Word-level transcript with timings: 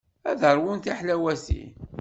Ad 0.29 0.41
ṛwun 0.55 0.79
tiḥlawatin. 0.83 1.71